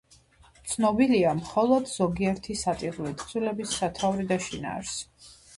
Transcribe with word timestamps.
ცნობილია 0.71 1.33
მხოლოდ 1.41 1.91
ზოგიერთი 1.91 2.57
სატირული 2.63 3.13
თხზულების 3.21 3.77
სათაური 3.83 4.29
და 4.33 4.43
შინაარსი. 4.49 5.33